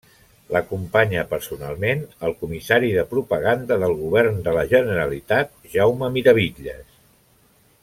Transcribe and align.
L'acompanya 0.53 1.25
personalment 1.33 2.01
el 2.29 2.33
comissari 2.39 2.89
de 2.95 3.03
Propaganda 3.13 3.79
del 3.85 3.95
Govern 4.01 4.41
de 4.49 4.57
la 4.59 4.65
Generalitat 4.73 5.55
Jaume 5.77 6.11
Miravitlles. 6.19 6.85